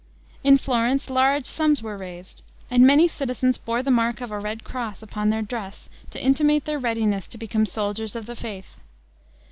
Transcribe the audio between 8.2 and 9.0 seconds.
the faith.